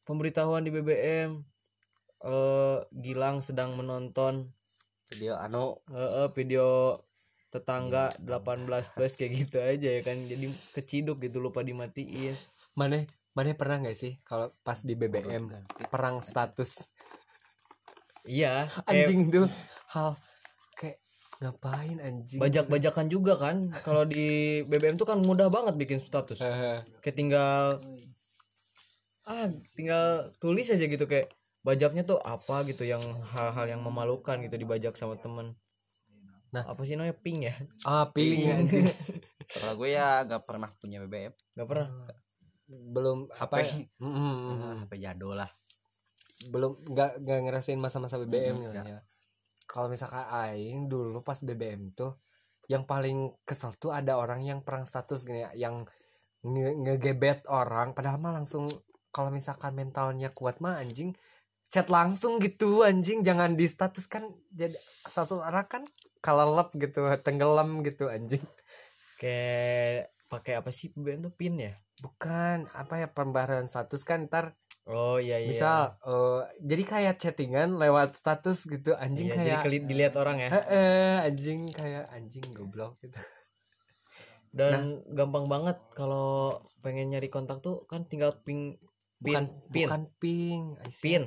[0.06, 1.42] pemberitahuan di BBM
[2.20, 4.54] eh Gilang sedang menonton
[5.10, 5.82] video anu.
[5.90, 7.02] Eh, eh, video
[7.50, 10.18] tetangga 18 plus kayak gitu aja ya kan?
[10.22, 12.38] Jadi keciduk gitu lupa dimatiin.
[12.78, 15.50] Mana mana pernah nggak sih kalau pas di BBM
[15.90, 16.86] perang status?
[18.30, 19.50] Iya anjing itu.
[19.90, 20.14] Hal
[21.40, 22.40] ngapain anjing?
[22.40, 23.72] Bajak-bajakan juga kan.
[23.82, 26.44] Kalau di BBM tuh kan mudah banget bikin status.
[26.44, 27.80] Eh, kayak tinggal
[29.24, 31.06] ah tinggal tulis aja gitu.
[31.08, 31.32] Kayak
[31.64, 33.00] bajaknya tuh apa gitu yang
[33.32, 35.56] hal-hal yang memalukan gitu dibajak sama temen.
[36.50, 36.66] Nah.
[36.66, 37.14] apa sih namanya?
[37.14, 37.54] Ping ya?
[37.86, 38.90] Ah ping anjing.
[39.54, 41.34] Kalau gue ya gak pernah punya BBM.
[41.58, 41.88] nggak pernah?
[42.70, 43.74] Belum apa ya?
[43.98, 44.76] Mm, mm, mm, mm.
[44.86, 45.50] HP jadul lah.
[46.40, 49.00] belum nggak nggak ngerasain masa-masa BBM Mm, gitu ya
[49.70, 52.18] kalau misalkan aing dulu pas BBM tuh
[52.66, 55.86] yang paling kesel tuh ada orang yang perang status gini ya yang
[56.42, 58.66] nge- ngegebet orang padahal mah langsung
[59.14, 61.14] kalau misalkan mentalnya kuat mah anjing
[61.70, 64.74] chat langsung gitu anjing jangan di status kan jadi
[65.06, 65.84] satu orang kan
[66.20, 68.44] kalelep gitu tenggelam gitu anjing.
[69.22, 71.74] Kayak pakai apa sih BBM tuh pin ya?
[72.02, 74.58] Bukan apa ya pembaharan status kan ntar
[74.90, 75.48] oh iya iya.
[75.48, 80.38] Misal eh, jadi kayak chattingan lewat status gitu anjing Iya, jadi kayak keli- dilihat orang
[80.40, 80.50] ya.
[80.68, 83.16] Eh anjing kayak anjing goblok gitu.
[84.50, 88.82] Dan gampang banget kalau pengen nyari kontak tuh kan tinggal ping
[89.20, 89.86] pin bukan pin.
[89.86, 90.62] bukan ping
[90.98, 91.24] pin.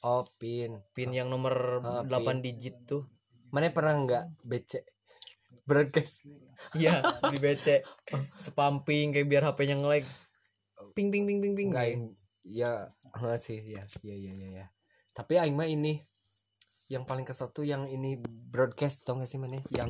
[0.00, 0.82] Oh pin.
[0.90, 2.38] Pin yang nomor Ah, 8 pin.
[2.42, 3.06] digit tuh.
[3.48, 4.82] Mana pernah nggak BC
[5.64, 6.26] broadcast.
[6.74, 6.98] Iya
[7.30, 7.86] di BC
[8.34, 10.02] spamping kayak biar HP-nya nge-lag.
[10.92, 11.70] Ping ping ping ping ping.
[11.70, 11.94] Enggak
[12.48, 14.66] ya ah, sih ya ya ya ya ya.
[15.12, 16.00] Tapi aing mah ini
[16.88, 19.84] yang paling kesel tuh yang ini broadcast tau gak sih mana yang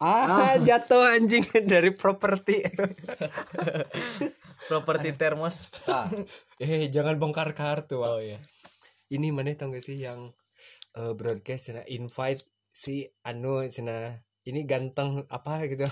[0.00, 2.64] ah jatuh anjing dari properti.
[4.68, 5.70] Properti termos.
[5.86, 6.08] Ah,
[6.58, 8.40] eh jangan bongkar kartu oh iya
[9.12, 10.32] ini mana tau gak sih yang
[10.96, 15.84] eh, broadcast cina invite si anu cina ini ganteng apa gitu.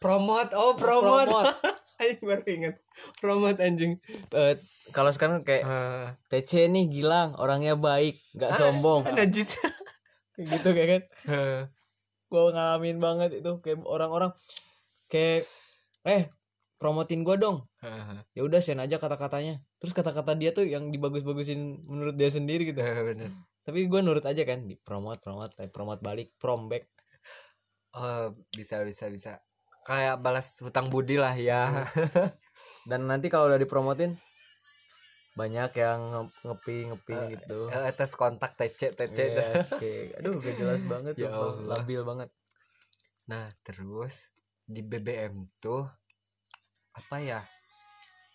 [0.00, 1.52] Promote oh promote,
[2.00, 2.74] Aing baru inget
[3.20, 4.00] promote anjing.
[4.32, 4.56] Eh,
[4.96, 9.04] kalau sekarang kayak Eh, TC nih Gilang orangnya baik nggak sombong.
[9.12, 9.52] najis
[10.34, 11.02] Kayak gitu kayak kan?
[11.28, 11.60] Eh,
[12.30, 14.32] gue ngalamin banget itu kayak orang-orang
[15.12, 15.44] kayak
[16.08, 16.32] eh
[16.80, 17.68] promotin gue dong.
[17.84, 19.60] Eh, ya udah send aja kata-katanya.
[19.76, 22.80] Terus kata-kata dia tuh yang dibagus-bagusin menurut dia sendiri gitu.
[22.80, 23.28] Eh, bener.
[23.60, 26.88] Tapi gue nurut aja kan di promote promote eh, promote balik prom back.
[27.92, 29.42] Oh bisa bisa bisa
[29.82, 31.84] kayak balas hutang budi lah ya
[32.90, 34.12] dan nanti kalau udah dipromotin
[35.32, 40.36] banyak yang nge- ngepi ngepi Eh, gitu Eh, tes kontak TC TC Iya, kayak, aduh
[40.36, 41.30] gak jelas banget Ya.
[41.32, 41.78] Allah.
[41.78, 42.28] labil banget
[43.24, 44.26] Nah, terus
[44.66, 45.86] di BBM tuh
[46.90, 47.40] apa ya?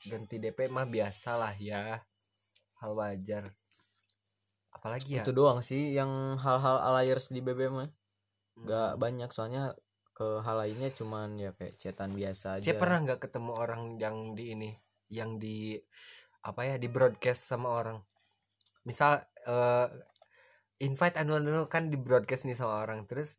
[0.01, 1.99] Ganti DP mah biasa lah ya.
[2.79, 3.51] Hal wajar.
[4.71, 5.21] Apalagi ya?
[5.21, 7.89] itu doang sih yang hal-hal alayers di BBM mah
[8.55, 8.63] Hmm.
[8.63, 9.75] nggak banyak soalnya
[10.15, 14.32] ke hal lainnya cuman ya kayak chatan biasa aja Saya pernah nggak ketemu orang yang
[14.32, 14.71] di ini,
[15.12, 15.75] yang di
[16.39, 17.99] apa ya di broadcast sama orang.
[18.88, 19.88] Misal eh
[20.80, 23.36] invite anu anu kan di broadcast nih sama orang, terus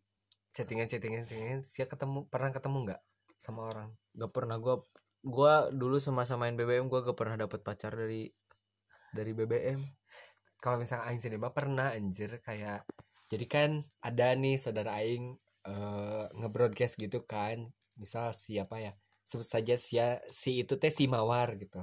[0.53, 3.03] chattingan chattingan chattingan, saya ketemu pernah ketemu nggak
[3.41, 3.89] sama orang?
[4.17, 4.81] gak pernah gua
[5.21, 8.33] gua dulu semasa main BBM gua gak pernah dapet pacar dari
[9.13, 9.81] dari BBM
[10.59, 12.89] kalau misalnya aing sendiri pernah anjir kayak
[13.29, 17.59] jadi kan ada nih saudara aing eh nge-broadcast gitu kan.
[18.01, 18.93] Misal siapa ya
[19.27, 19.99] sebut saja si
[20.31, 21.81] si itu teh si mawar gitu.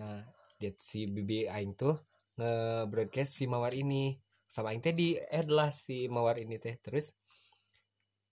[0.00, 0.24] Nah
[0.60, 1.96] dia si bibi aing tuh
[2.38, 4.18] nge-broadcast si mawar ini.
[4.54, 5.08] Sama aing teh di
[5.38, 6.74] add lah si mawar ini teh.
[6.84, 7.06] Terus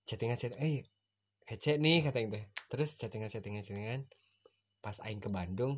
[0.09, 0.85] chattingan chat eh
[1.51, 2.45] hece nih kata aing teh.
[2.71, 4.01] Terus chattingan chattingan chattingan
[4.85, 5.75] pas aing ke Bandung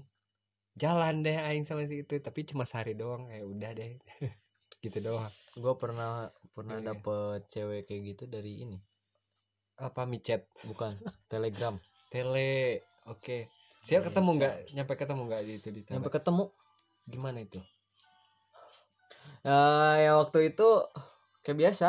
[0.83, 2.14] jalan deh aing sama si itu.
[2.26, 3.29] Tapi cuma sehari doang.
[3.31, 3.90] Kayak udah deh
[4.81, 5.29] gitu doang.
[5.57, 6.93] Gua pernah pernah Iya.
[6.93, 8.79] dapet cewek kayak gitu dari ini.
[9.77, 10.45] Apa micet?
[10.64, 11.77] Bukan telegram.
[12.09, 13.49] Tele oke.
[13.81, 14.55] Siap ketemu nggak?
[14.77, 15.97] Nyampe ketemu nggak di itu di tele?
[15.97, 16.45] sampai ketemu.
[17.09, 17.61] Gimana itu?
[19.40, 20.69] Eh ya waktu itu
[21.40, 21.88] kayak biasa.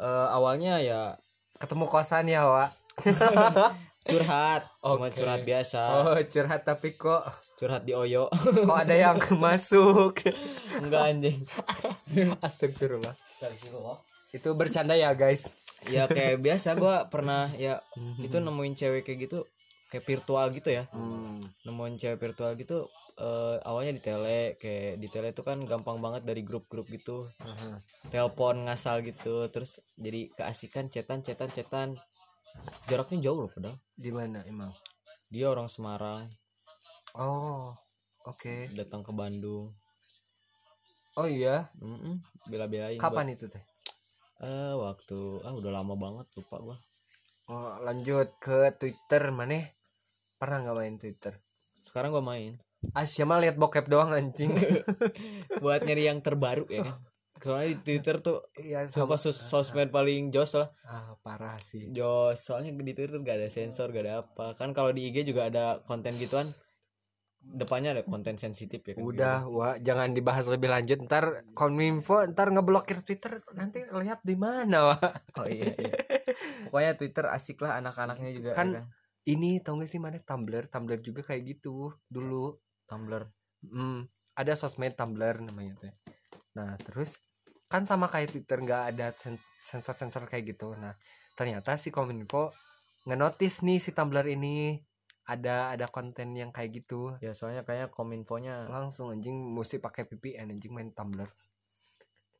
[0.00, 1.20] Eh awalnya ya
[1.60, 2.66] ketemu kosan ya wa
[4.02, 5.14] curhat cuma Oke.
[5.14, 5.80] curhat biasa.
[6.02, 7.22] Oh curhat tapi kok
[7.54, 8.26] curhat di Oyo.
[8.66, 10.18] Kok ada yang masuk?
[10.82, 11.38] Enggak anjing.
[12.46, 13.14] Astagfirullah.
[14.34, 15.46] Itu bercanda ya guys.
[15.86, 17.78] Ya kayak biasa gua pernah ya
[18.18, 19.46] itu nemuin cewek kayak gitu
[19.90, 20.84] kayak virtual gitu ya.
[20.90, 21.38] Hmm.
[21.62, 22.88] nemuin cewek virtual gitu
[23.20, 27.28] eh, awalnya di tele kayak di tele itu kan gampang banget dari grup-grup gitu.
[28.10, 31.88] Telepon ngasal gitu terus jadi keasikan cetan cetan cetan
[32.90, 34.72] jaraknya jauh loh padahal di mana emang?
[35.32, 36.28] Dia orang Semarang.
[37.16, 37.72] Oh
[38.24, 38.72] oke.
[38.76, 39.72] Datang ke Bandung.
[41.16, 41.68] Oh iya?
[41.76, 43.60] Mm-mm, bela-belain kapan itu teh?
[44.40, 46.76] Eh waktu ah udah lama banget lupa gua.
[47.52, 49.68] Oh lanjut ke twitter mana?
[50.40, 51.36] Pernah nggak main twitter?
[51.80, 52.56] Sekarang gua main.
[52.96, 54.50] Asia mah lihat bokep doang anjing?
[55.62, 56.98] Buat nyari yang terbaru ya kan
[57.42, 60.70] soalnya di Twitter tuh iya sumpah sos sosmed paling jos lah.
[60.86, 61.90] Ah parah sih.
[61.90, 64.54] Jos soalnya di Twitter gak ada sensor gak ada apa.
[64.54, 66.46] Kan kalau di IG juga ada konten gituan.
[67.42, 69.02] Depannya ada konten sensitif ya kan?
[69.02, 71.02] Udah, wah jangan dibahas lebih lanjut.
[71.02, 73.42] Ntar kominfo ntar ngeblokir Twitter.
[73.58, 75.10] Nanti lihat di mana, wah.
[75.42, 75.94] oh iya iya.
[76.70, 78.84] Pokoknya Twitter asik lah anak-anaknya juga Kan- ya
[79.22, 80.22] Ini tau gak sih mana?
[80.22, 80.70] Tumblr?
[80.70, 82.58] Tumblr juga kayak gitu dulu.
[82.86, 83.26] Tumblr.
[83.66, 84.06] Hmm,
[84.38, 85.94] ada sosmed Tumblr namanya teh.
[86.58, 87.16] Nah, terus
[87.72, 90.76] kan sama kayak Twitter nggak ada sen- sensor-sensor kayak gitu.
[90.76, 90.92] Nah,
[91.32, 92.52] ternyata si Kominfo
[93.08, 94.76] ngenotis nih si Tumblr ini
[95.26, 97.14] ada ada konten yang kayak gitu.
[97.22, 101.30] ya soalnya kayaknya kominfonya Langsung anjing mesti pakai VPN anjing main Tumblr.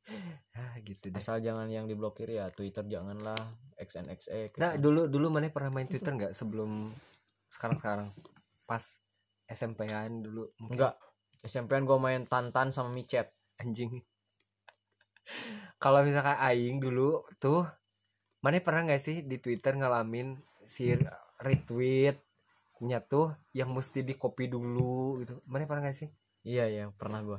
[0.59, 1.19] ah, gitu deh.
[1.19, 3.39] asal jangan yang diblokir ya Twitter janganlah
[3.79, 6.91] XNXX Nah, dulu dulu mana pernah main Twitter nggak sebelum
[7.55, 8.11] sekarang-sekarang?
[8.67, 8.83] Pas
[9.47, 10.75] SMP-an dulu mungkin.
[10.75, 10.95] enggak
[11.47, 13.31] SMP-an gue main Tantan sama Micet
[13.63, 14.03] anjing
[15.83, 17.67] kalau misalkan aing dulu tuh
[18.43, 20.91] mana pernah nggak sih di Twitter ngalamin si
[21.43, 22.19] retweet
[22.83, 25.39] nya tuh yang mesti di copy dulu gitu?
[25.47, 26.11] Mana pernah nggak sih?
[26.43, 27.39] Iya iya pernah gue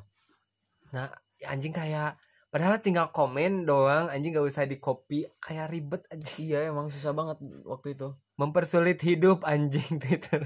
[0.94, 1.10] nah
[1.42, 2.22] ya anjing kayak
[2.54, 7.12] padahal tinggal komen doang anjing gak usah di copy kayak ribet anjing iya emang susah
[7.18, 8.14] banget waktu itu.
[8.38, 10.46] Mempersulit hidup anjing Twitter.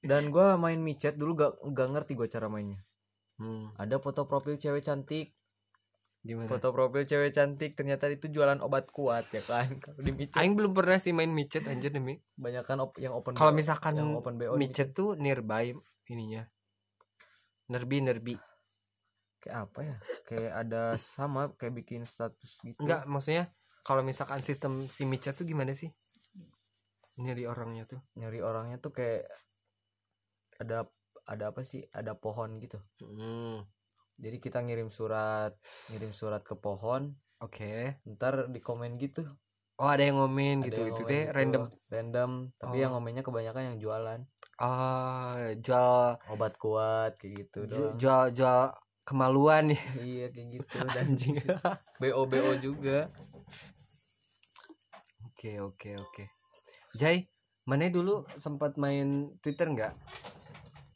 [0.00, 2.80] Dan gue main Micet dulu gak gak ngerti gue cara mainnya.
[3.36, 5.37] Hmm, ada foto profil cewek cantik
[6.26, 6.48] gimana?
[6.50, 9.68] Foto profil cewek cantik ternyata itu jualan obat kuat ya kan?
[9.84, 10.36] Kalau di Micet.
[10.38, 12.18] Aing belum pernah sih main micet anjir demi.
[12.38, 15.74] Banyak kan op- yang open kalau misalkan yang open BO di micet tuh nearby
[16.10, 16.46] ininya.
[17.68, 18.34] Nerbi nerbi.
[19.42, 19.96] Kayak apa ya?
[20.26, 22.78] Kayak ada sama kayak bikin status gitu.
[22.82, 23.50] Enggak, maksudnya
[23.86, 25.90] kalau misalkan sistem si micet tuh gimana sih?
[27.18, 28.00] Nyari orangnya tuh.
[28.14, 29.26] nyari orangnya tuh kayak
[30.58, 30.86] ada
[31.26, 31.86] ada apa sih?
[31.90, 32.78] Ada pohon gitu.
[33.02, 33.66] Hmm,
[34.18, 35.54] jadi kita ngirim surat
[35.88, 38.02] ngirim surat ke pohon Oke.
[38.02, 39.22] ntar di komen gitu
[39.78, 40.80] Oh, ada yang ngomen Ada gitu.
[40.82, 41.62] yang Itu teh gitu, random.
[41.86, 42.80] random tapi Oh.
[42.82, 44.20] yang ngomennya kebanyakan yang jualan
[44.58, 48.74] Ah, jual obat kuat kayak gitu doang jual jual
[49.06, 49.78] kemaluan nih.
[50.10, 51.38] iya kayak gitu dan Anjing.
[52.02, 53.06] bo bo juga
[55.30, 56.24] Oke, oke, oke.
[56.98, 57.22] Jai,
[57.62, 59.94] mana dulu sempat main Twitter nggak?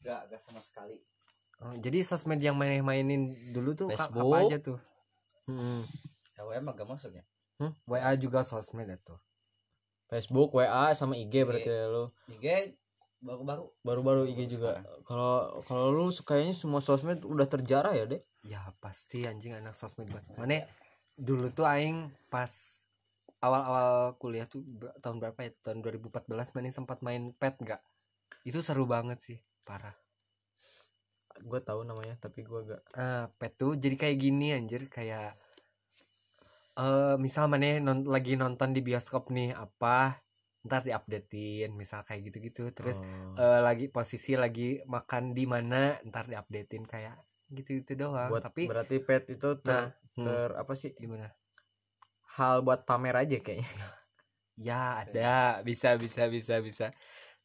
[0.03, 0.99] Enggak, enggak sama sekali.
[1.63, 4.35] Oh, jadi sosmed yang main mainin dulu tuh Facebook.
[4.35, 4.79] apa aja tuh?
[5.47, 5.87] Hmm.
[6.43, 7.23] WM agak masuknya.
[7.63, 7.73] Hmm?
[7.87, 9.15] WA juga sosmed itu.
[10.11, 12.77] Facebook WA sama IG berarti ya lu IG
[13.25, 13.65] baru-baru.
[13.81, 19.23] baru-baru IG juga kalau kalau lu kayaknya semua sosmed udah terjarah ya deh Ya pasti
[19.23, 20.35] anjing anak sosmed banget.
[20.35, 20.67] Mana
[21.15, 22.51] dulu tuh aing pas
[23.39, 24.67] awal-awal kuliah tuh
[24.99, 25.51] tahun berapa ya?
[25.63, 26.27] Tahun 2014
[26.59, 27.79] mana sempat main pet nggak?
[28.43, 29.95] Itu seru banget sih, parah.
[31.43, 34.87] Gue tahu namanya tapi gue gak Ah, pet tuh jadi kayak gini anjir.
[34.87, 35.35] Kayak
[36.73, 40.25] eh misal mana non, lagi nonton di bioskop nih apa
[40.63, 42.71] ntar diupdatein misal kayak gitu-gitu.
[42.73, 43.37] Terus Oh.
[43.43, 47.19] eh, lagi posisi lagi makan di mana ntar diupdatein kayak
[47.53, 48.31] gitu-gitu doang.
[48.33, 49.85] Buat tapi berarti pet itu ter, nah
[50.17, 50.95] hmm, ter apa sih?
[50.97, 51.29] Gimana?
[52.39, 53.69] Hal buat pamer aja kayaknya.
[54.57, 55.61] Ya ada.
[55.65, 56.87] Bisa bisa bisa bisa.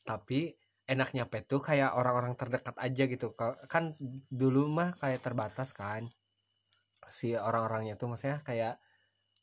[0.03, 0.55] Tapi
[0.87, 3.27] enaknya pet tuh kayak orang-orang terdekat aja gitu.
[3.39, 3.95] Ka- kan
[4.31, 6.07] dulu mah kayak terbatas kan.
[7.07, 8.73] Si orang-orangnya tuh maksudnya kayak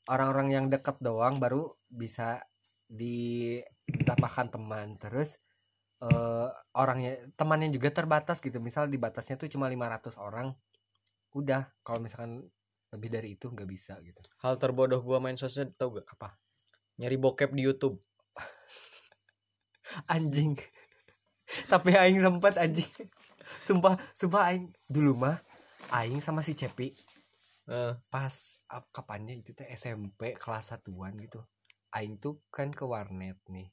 [0.08, 2.44] orang-orang yang deket doang baru bisa
[2.88, 4.88] ditambahkan teman.
[5.00, 5.40] Terus
[6.04, 8.58] eh orangnya temannya juga terbatas gitu.
[8.60, 10.52] Misal dibatasnya tuh cuma 500 orang
[11.36, 11.68] udah.
[11.86, 12.44] Kalau misalkan
[12.94, 14.20] lebih dari itu nggak bisa gitu.
[14.44, 16.38] Hal terbodoh gue main sosmed tau gak Apa?
[17.00, 17.98] nyari bokep di YouTube.
[20.14, 20.54] Anjing
[21.72, 22.88] tapi aing sempat anjing.
[23.66, 24.72] Sumpah sumpah aing.
[24.88, 25.36] Dulu mah
[25.92, 26.92] aing sama si Cepi
[27.64, 28.34] Eh, pas
[28.68, 31.40] ap- kapannya itu teh SMP kelas satuan gitu
[31.96, 33.72] aing tuh kan ke warnet nih.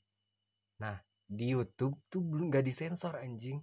[0.79, 0.95] Nah
[1.27, 3.60] di YouTube tuh belum nggak disensor anjing.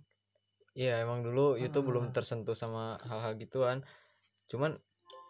[0.76, 3.80] Iya emang dulu YouTube belum tersentuh sama hal-hal gituan.
[4.52, 4.76] Cuman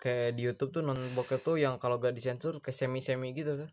[0.03, 3.55] kayak di YouTube tuh non bokep tuh yang kalau gak disensor kayak semi semi gitu
[3.67, 3.71] tuh.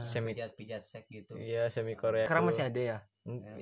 [0.00, 1.38] Semi Pijat-pijat sek gitu.
[1.38, 2.50] iya semi Korea sekarang tuh.
[2.50, 2.98] masih ada ya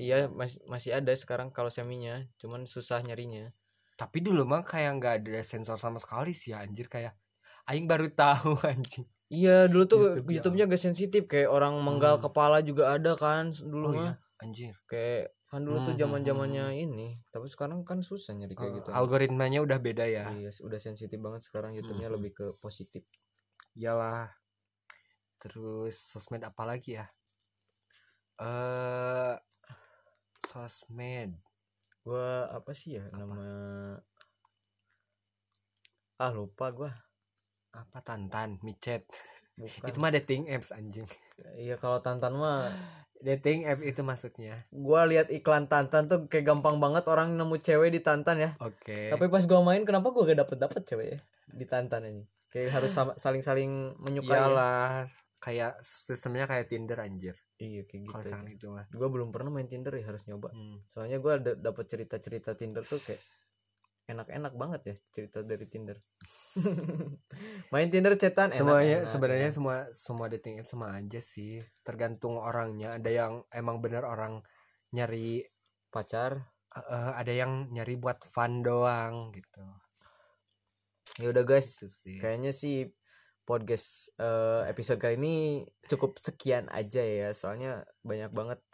[0.04, 3.44] iya masih masih ada sekarang kalau seminya cuman susah nyarinya.
[4.00, 7.14] Tapi dulu mah kayak nggak ada sensor sama sekali sih anjir kayak
[7.70, 9.06] aing baru tahu anjing.
[9.32, 12.24] Iya dulu tuh YouTube, ya YouTube-nya gak sensitif kayak orang menggal Hmm.
[12.24, 13.44] kepala juga ada kan
[13.84, 14.74] oh dulu mah iya anjir.
[14.90, 18.74] Kayak kan dulu tuh Hmm, zaman hmm, zamannya ini tapi sekarang kan susah nyari kayak
[18.82, 18.92] gitu.
[18.94, 20.26] Eh, algoritmanya udah beda ya.
[20.30, 22.16] Iya udah sensitif banget sekarang YouTube-nya Hmm.
[22.16, 23.04] lebih ke positif.
[23.76, 24.32] Iyalah.
[25.40, 27.06] Terus sosmed apa lagi ya?
[28.38, 29.34] Eh
[30.52, 31.32] sosmed.
[32.04, 33.40] Gua apa sih ya nama
[36.20, 36.92] ah lupa gua.
[37.72, 39.08] Apa tantan micet.
[39.56, 39.88] Bukan.
[39.88, 41.08] Itu mah dating apps anjing.
[41.56, 42.68] Iya kalau tantan mah
[43.26, 44.68] dating app itu maksudnya.
[44.68, 48.50] gua lihat iklan Tantan tuh kayak gampang banget orang nemu cewek di Tantan ya.
[48.60, 49.08] Oke.
[49.08, 52.24] Tapi pas gua main kenapa gua gak dapet dapet cewek ya di Tantan ini?
[52.52, 54.44] Kayak harus sama- saling-saling menyukai ya.
[54.44, 55.08] iyalah
[55.40, 59.70] kayak sistemnya kayak Tinder anjir iya kayak gitu misalkan itu mah gue belum pernah main
[59.70, 60.50] Tinder ya harus nyoba.
[60.50, 60.82] Hmm.
[60.90, 63.22] soalnya gue ada dapat cerita-cerita Tinder tuh kayak
[64.10, 65.96] enak-enak banget ya cerita dari Tinder.
[67.72, 69.54] Main Tinder cetan semuanya sebenarnya ya.
[69.54, 71.62] semua semua dating app sama aja sih.
[71.86, 72.98] Tergantung orangnya.
[72.98, 74.42] Ada yang emang bener orang
[74.90, 75.46] nyari
[75.88, 76.50] pacar.
[76.72, 79.64] Eh, ada yang nyari buat fun doang gitu.
[81.22, 81.80] Ya udah guys.
[81.80, 82.18] Gitu sih.
[82.18, 82.90] kayaknya sih
[83.52, 85.36] podcast eh, episode kali ini
[85.84, 87.28] cukup sekian aja ya.
[87.36, 88.64] Soalnya banyak banget.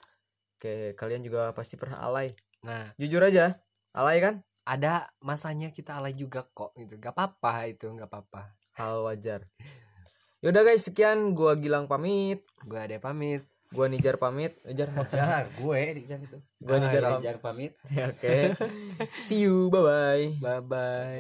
[0.62, 2.38] Kayak kalian juga pasti pernah alay.
[2.62, 2.94] Nah.
[2.94, 3.58] Jujur aja
[3.90, 4.38] alay kan?
[4.62, 6.94] Ada masanya kita alay juga kok gitu.
[7.02, 8.54] Gak apa-apa itu gak apa-apa.
[8.78, 9.42] Hal wajar.
[10.38, 11.34] Yaudah guys sekian.
[11.34, 12.46] Gua Gilang pamit.
[12.62, 13.42] Gue ada pamit.
[13.74, 14.54] Gua Nijar pamit.
[14.64, 16.38] Nijar pamit Ya, gue di jam itu.
[16.62, 17.24] gua Nijar Ah, pamit.
[17.26, 17.72] Jar pamit.
[18.14, 18.36] oke.
[19.10, 19.66] See you.
[19.68, 21.16] Bye bye bye bye